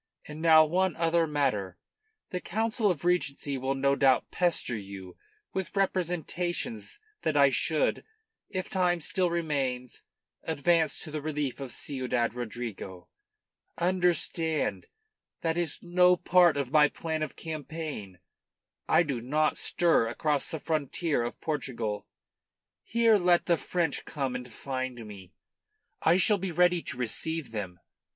[0.27, 1.77] And now one other matter:
[2.31, 5.15] the Council of Regency will no doubt pester you
[5.53, 8.03] with representations that I should
[8.49, 10.01] if time still remains
[10.41, 13.09] advance to the relief of Ciudad Rodrigo.
[13.77, 14.87] Understand,
[15.41, 18.17] that is no part of my plan of campaign.
[18.89, 22.07] I do not stir across the frontier of Portugal.
[22.81, 25.35] Here let the French come and find me,
[26.03, 27.79] and I shall be ready to receive them.